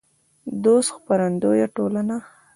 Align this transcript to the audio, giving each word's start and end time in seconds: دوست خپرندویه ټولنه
دوست 0.63 0.89
خپرندویه 0.97 1.67
ټولنه 1.75 2.17